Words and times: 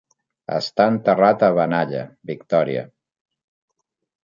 Està 0.53 0.87
enterrat 0.93 1.45
a 1.49 1.51
Benalla, 1.59 2.01
Victòria. 2.33 2.89